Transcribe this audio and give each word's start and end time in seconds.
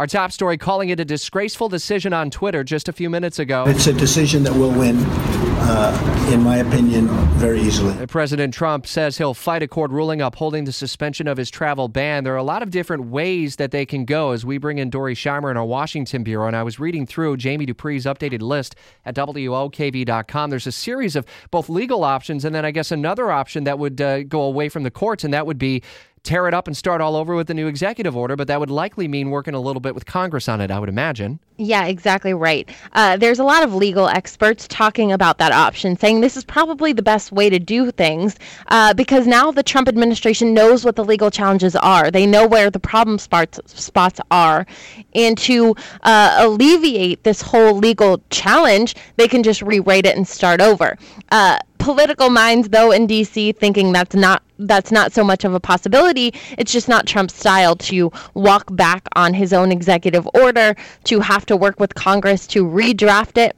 Our 0.00 0.06
top 0.06 0.32
story 0.32 0.56
calling 0.56 0.88
it 0.88 0.98
a 0.98 1.04
disgraceful 1.04 1.68
decision 1.68 2.14
on 2.14 2.30
Twitter 2.30 2.64
just 2.64 2.88
a 2.88 2.92
few 2.94 3.10
minutes 3.10 3.38
ago. 3.38 3.64
It's 3.66 3.86
a 3.86 3.92
decision 3.92 4.44
that 4.44 4.54
will 4.54 4.70
win, 4.70 4.96
uh, 4.96 6.30
in 6.32 6.42
my 6.42 6.56
opinion, 6.56 7.08
very 7.36 7.60
easily. 7.60 8.06
President 8.06 8.54
Trump 8.54 8.86
says 8.86 9.18
he'll 9.18 9.34
fight 9.34 9.62
a 9.62 9.68
court 9.68 9.90
ruling 9.90 10.22
upholding 10.22 10.64
the 10.64 10.72
suspension 10.72 11.28
of 11.28 11.36
his 11.36 11.50
travel 11.50 11.88
ban. 11.88 12.24
There 12.24 12.32
are 12.32 12.38
a 12.38 12.42
lot 12.42 12.62
of 12.62 12.70
different 12.70 13.08
ways 13.08 13.56
that 13.56 13.72
they 13.72 13.84
can 13.84 14.06
go 14.06 14.30
as 14.30 14.42
we 14.42 14.56
bring 14.56 14.78
in 14.78 14.88
Dori 14.88 15.14
Scheimer 15.14 15.50
in 15.50 15.58
our 15.58 15.66
Washington 15.66 16.22
Bureau. 16.22 16.46
And 16.46 16.56
I 16.56 16.62
was 16.62 16.80
reading 16.80 17.04
through 17.04 17.36
Jamie 17.36 17.66
Dupree's 17.66 18.06
updated 18.06 18.40
list 18.40 18.76
at 19.04 19.14
WOKV.com. 19.14 20.48
There's 20.48 20.66
a 20.66 20.72
series 20.72 21.14
of 21.14 21.26
both 21.50 21.68
legal 21.68 22.04
options 22.04 22.46
and 22.46 22.54
then 22.54 22.64
I 22.64 22.70
guess 22.70 22.90
another 22.90 23.30
option 23.30 23.64
that 23.64 23.78
would 23.78 24.00
uh, 24.00 24.22
go 24.22 24.40
away 24.40 24.70
from 24.70 24.82
the 24.82 24.90
courts, 24.90 25.24
and 25.24 25.34
that 25.34 25.46
would 25.46 25.58
be 25.58 25.82
tear 26.22 26.46
it 26.48 26.54
up 26.54 26.66
and 26.66 26.76
start 26.76 27.00
all 27.00 27.16
over 27.16 27.34
with 27.34 27.48
a 27.50 27.54
new 27.54 27.66
executive 27.66 28.16
order, 28.16 28.36
but 28.36 28.46
that 28.48 28.60
would 28.60 28.70
likely 28.70 29.08
mean 29.08 29.30
working 29.30 29.54
a 29.54 29.60
little 29.60 29.80
bit 29.80 29.94
with 29.94 30.06
Congress 30.06 30.48
on 30.48 30.60
it, 30.60 30.70
I 30.70 30.78
would 30.78 30.88
imagine. 30.88 31.40
Yeah, 31.56 31.86
exactly 31.86 32.32
right. 32.32 32.68
Uh, 32.92 33.16
there's 33.16 33.38
a 33.38 33.44
lot 33.44 33.62
of 33.62 33.74
legal 33.74 34.08
experts 34.08 34.66
talking 34.68 35.12
about 35.12 35.38
that 35.38 35.52
option, 35.52 35.96
saying 35.96 36.20
this 36.20 36.36
is 36.36 36.44
probably 36.44 36.92
the 36.92 37.02
best 37.02 37.32
way 37.32 37.50
to 37.50 37.58
do 37.58 37.90
things 37.90 38.36
uh, 38.68 38.94
because 38.94 39.26
now 39.26 39.50
the 39.50 39.62
Trump 39.62 39.88
administration 39.88 40.54
knows 40.54 40.84
what 40.84 40.96
the 40.96 41.04
legal 41.04 41.30
challenges 41.30 41.76
are. 41.76 42.10
They 42.10 42.26
know 42.26 42.46
where 42.46 42.70
the 42.70 42.80
problem 42.80 43.18
spots, 43.18 43.60
spots 43.66 44.20
are. 44.30 44.66
And 45.14 45.36
to 45.38 45.74
uh, 46.02 46.36
alleviate 46.38 47.24
this 47.24 47.42
whole 47.42 47.74
legal 47.74 48.22
challenge, 48.30 48.94
they 49.16 49.28
can 49.28 49.42
just 49.42 49.60
rewrite 49.62 50.06
it 50.06 50.16
and 50.16 50.26
start 50.26 50.60
over. 50.60 50.96
Uh, 51.30 51.58
political 51.80 52.28
minds 52.28 52.68
though 52.68 52.92
in 52.92 53.06
DC 53.06 53.56
thinking 53.56 53.90
that's 53.90 54.14
not 54.14 54.42
that's 54.66 54.92
not 54.92 55.12
so 55.12 55.24
much 55.24 55.44
of 55.44 55.54
a 55.54 55.60
possibility. 55.60 56.34
It's 56.58 56.72
just 56.72 56.88
not 56.88 57.06
Trump's 57.06 57.34
style 57.34 57.76
to 57.76 58.12
walk 58.34 58.64
back 58.74 59.06
on 59.16 59.34
his 59.34 59.52
own 59.52 59.72
executive 59.72 60.28
order, 60.34 60.76
to 61.04 61.20
have 61.20 61.46
to 61.46 61.56
work 61.56 61.80
with 61.80 61.94
Congress 61.94 62.46
to 62.48 62.64
redraft 62.64 63.38
it. 63.38 63.56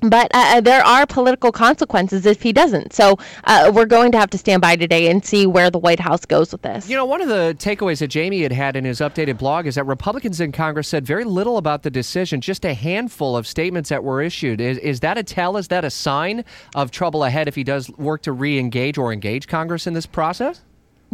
But 0.00 0.30
uh, 0.34 0.60
there 0.60 0.84
are 0.84 1.06
political 1.06 1.50
consequences 1.50 2.26
if 2.26 2.42
he 2.42 2.52
doesn't. 2.52 2.92
So 2.92 3.18
uh, 3.44 3.72
we're 3.74 3.86
going 3.86 4.12
to 4.12 4.18
have 4.18 4.30
to 4.30 4.38
stand 4.38 4.60
by 4.60 4.76
today 4.76 5.08
and 5.08 5.24
see 5.24 5.46
where 5.46 5.70
the 5.70 5.78
White 5.78 6.00
House 6.00 6.24
goes 6.24 6.52
with 6.52 6.62
this. 6.62 6.88
You 6.88 6.96
know, 6.96 7.06
one 7.06 7.22
of 7.22 7.28
the 7.28 7.56
takeaways 7.58 8.00
that 8.00 8.08
Jamie 8.08 8.42
had 8.42 8.52
had 8.52 8.76
in 8.76 8.84
his 8.84 9.00
updated 9.00 9.38
blog 9.38 9.66
is 9.66 9.76
that 9.76 9.84
Republicans 9.84 10.40
in 10.40 10.52
Congress 10.52 10.88
said 10.88 11.06
very 11.06 11.24
little 11.24 11.56
about 11.56 11.82
the 11.82 11.90
decision, 11.90 12.40
just 12.40 12.64
a 12.64 12.74
handful 12.74 13.36
of 13.36 13.46
statements 13.46 13.88
that 13.88 14.04
were 14.04 14.20
issued. 14.20 14.60
Is, 14.60 14.78
is 14.78 15.00
that 15.00 15.16
a 15.16 15.22
tell? 15.22 15.56
Is 15.56 15.68
that 15.68 15.84
a 15.84 15.90
sign 15.90 16.44
of 16.74 16.90
trouble 16.90 17.24
ahead 17.24 17.48
if 17.48 17.54
he 17.54 17.64
does 17.64 17.90
work 17.92 18.22
to 18.22 18.32
re 18.32 18.58
engage 18.58 18.98
or 18.98 19.12
engage 19.12 19.48
Congress 19.48 19.86
in 19.86 19.94
this 19.94 20.06
process? 20.06 20.60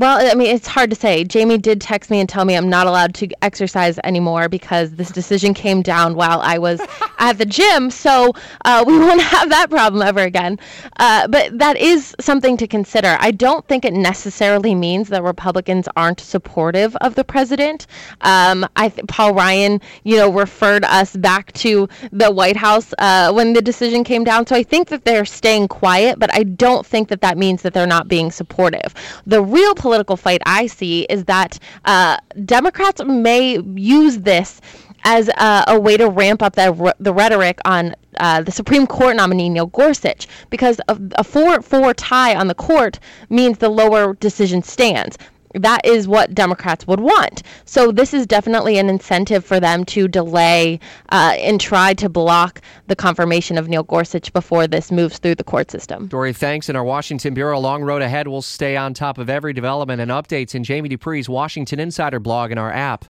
Well, 0.00 0.18
I 0.18 0.34
mean, 0.34 0.56
it's 0.56 0.66
hard 0.66 0.88
to 0.88 0.96
say. 0.96 1.24
Jamie 1.24 1.58
did 1.58 1.78
text 1.78 2.10
me 2.10 2.20
and 2.20 2.26
tell 2.26 2.46
me 2.46 2.54
I'm 2.54 2.70
not 2.70 2.86
allowed 2.86 3.12
to 3.16 3.28
exercise 3.42 3.98
anymore 4.02 4.48
because 4.48 4.92
this 4.92 5.10
decision 5.10 5.52
came 5.52 5.82
down 5.82 6.14
while 6.14 6.40
I 6.40 6.56
was 6.56 6.80
at 7.18 7.36
the 7.36 7.44
gym. 7.44 7.90
So 7.90 8.32
uh, 8.64 8.82
we 8.86 8.98
won't 8.98 9.20
have 9.20 9.50
that 9.50 9.68
problem 9.68 10.00
ever 10.00 10.20
again. 10.20 10.58
Uh, 10.96 11.28
but 11.28 11.58
that 11.58 11.76
is 11.76 12.14
something 12.18 12.56
to 12.56 12.66
consider. 12.66 13.18
I 13.20 13.30
don't 13.30 13.68
think 13.68 13.84
it 13.84 13.92
necessarily 13.92 14.74
means 14.74 15.10
that 15.10 15.22
Republicans 15.22 15.86
aren't 15.96 16.20
supportive 16.20 16.96
of 17.02 17.14
the 17.14 17.22
president. 17.22 17.86
Um, 18.22 18.66
I 18.76 18.88
th- 18.88 19.06
Paul 19.06 19.34
Ryan, 19.34 19.82
you 20.04 20.16
know, 20.16 20.32
referred 20.32 20.86
us 20.86 21.14
back 21.14 21.52
to 21.52 21.90
the 22.10 22.30
White 22.30 22.56
House 22.56 22.94
uh, 22.96 23.34
when 23.34 23.52
the 23.52 23.60
decision 23.60 24.02
came 24.04 24.24
down. 24.24 24.46
So 24.46 24.56
I 24.56 24.62
think 24.62 24.88
that 24.88 25.04
they're 25.04 25.26
staying 25.26 25.68
quiet, 25.68 26.18
but 26.18 26.32
I 26.32 26.44
don't 26.44 26.86
think 26.86 27.08
that 27.08 27.20
that 27.20 27.36
means 27.36 27.60
that 27.60 27.74
they're 27.74 27.86
not 27.86 28.08
being 28.08 28.30
supportive. 28.30 28.94
The 29.26 29.42
real 29.42 29.74
political 29.90 30.16
fight 30.16 30.40
I 30.46 30.68
see 30.68 31.02
is 31.10 31.24
that 31.24 31.58
uh, 31.84 32.16
Democrats 32.44 33.02
may 33.04 33.58
use 33.74 34.18
this 34.18 34.60
as 35.02 35.28
a, 35.30 35.64
a, 35.66 35.80
way 35.80 35.96
to 35.96 36.08
ramp 36.08 36.44
up 36.44 36.54
the, 36.54 36.94
the 37.00 37.12
rhetoric 37.12 37.58
on 37.64 37.96
uh, 38.20 38.40
the 38.40 38.52
Supreme 38.52 38.86
Court 38.86 39.16
nominee 39.16 39.48
Neil 39.48 39.66
Gorsuch, 39.66 40.28
because 40.48 40.80
a, 40.86 40.96
a 41.16 41.24
4 41.24 41.60
4 41.62 41.94
tie 41.94 42.36
on 42.36 42.46
the 42.46 42.54
court 42.54 43.00
means 43.30 43.58
the 43.58 43.68
lower 43.68 44.14
decision 44.14 44.62
stands 44.62 45.18
that 45.54 45.84
is 45.84 46.06
what 46.06 46.34
Democrats 46.34 46.86
would 46.86 47.00
want. 47.00 47.42
So 47.64 47.92
this 47.92 48.14
is 48.14 48.26
definitely 48.26 48.78
an 48.78 48.88
incentive 48.88 49.44
for 49.44 49.60
them 49.60 49.84
to 49.86 50.08
delay 50.08 50.80
uh, 51.10 51.34
and 51.38 51.60
try 51.60 51.94
to 51.94 52.08
block 52.08 52.60
the 52.86 52.96
confirmation 52.96 53.58
of 53.58 53.68
Neil 53.68 53.82
Gorsuch 53.82 54.32
before 54.32 54.66
this 54.66 54.90
moves 54.90 55.18
through 55.18 55.36
the 55.36 55.44
court 55.44 55.70
system. 55.70 56.06
Dori, 56.08 56.32
thanks. 56.32 56.68
In 56.68 56.76
our 56.76 56.84
Washington 56.84 57.34
Bureau, 57.34 57.58
a 57.58 57.60
long 57.60 57.82
road 57.82 58.02
ahead. 58.02 58.28
We'll 58.28 58.42
stay 58.42 58.76
on 58.76 58.94
top 58.94 59.18
of 59.18 59.28
every 59.28 59.52
development 59.52 60.00
and 60.00 60.10
updates 60.10 60.54
in 60.54 60.64
Jamie 60.64 60.88
Dupree's 60.88 61.28
Washington 61.28 61.80
Insider 61.80 62.20
blog 62.20 62.50
and 62.50 62.60
our 62.60 62.72
app. 62.72 63.04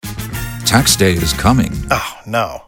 Tax 0.64 0.96
day 0.96 1.12
is 1.12 1.32
coming. 1.32 1.72
Oh, 1.90 2.20
no. 2.26 2.67